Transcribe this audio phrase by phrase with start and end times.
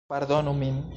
[0.07, 0.83] Pardonu min...